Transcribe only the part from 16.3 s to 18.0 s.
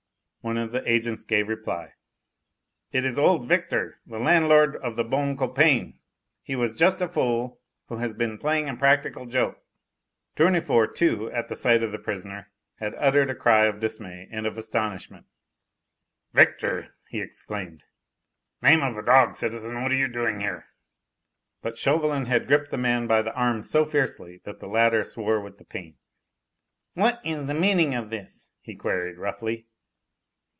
"Victor!" he exclaimed.